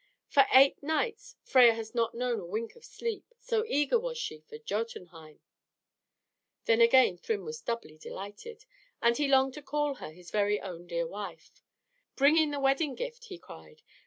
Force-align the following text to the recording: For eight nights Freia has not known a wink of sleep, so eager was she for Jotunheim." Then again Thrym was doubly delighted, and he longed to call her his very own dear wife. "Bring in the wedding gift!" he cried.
For 0.29 0.47
eight 0.51 0.81
nights 0.81 1.35
Freia 1.43 1.75
has 1.75 1.93
not 1.93 2.15
known 2.15 2.39
a 2.39 2.45
wink 2.47 2.75
of 2.75 2.83
sleep, 2.83 3.35
so 3.39 3.63
eager 3.67 3.99
was 3.99 4.17
she 4.17 4.39
for 4.39 4.57
Jotunheim." 4.57 5.39
Then 6.65 6.81
again 6.81 7.19
Thrym 7.19 7.45
was 7.45 7.61
doubly 7.61 7.99
delighted, 7.99 8.65
and 8.99 9.15
he 9.15 9.27
longed 9.27 9.53
to 9.53 9.61
call 9.61 9.93
her 10.01 10.09
his 10.09 10.31
very 10.31 10.59
own 10.59 10.87
dear 10.87 11.05
wife. 11.05 11.61
"Bring 12.15 12.35
in 12.35 12.49
the 12.49 12.59
wedding 12.59 12.95
gift!" 12.95 13.25
he 13.25 13.37
cried. 13.37 13.83